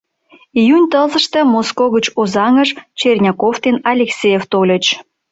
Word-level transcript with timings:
Июнь 0.59 0.89
тылзыште 0.91 1.39
Моско 1.51 1.85
гыч 1.95 2.05
Озаҥыш 2.19 2.69
Черняков 2.99 3.55
ден 3.63 3.75
Алексеев 3.91 4.43
тольыч. 4.51 4.85